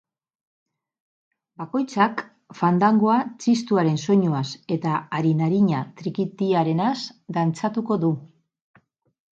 Bakoitzak 1.61 2.23
fandangoa 2.61 3.19
txistuaren 3.45 4.01
soinuaz 4.07 4.45
eta 4.79 4.97
arin-arina 5.21 5.85
trikitiarenaz 6.03 6.99
dantzatuko 7.39 8.05
du. 8.07 8.15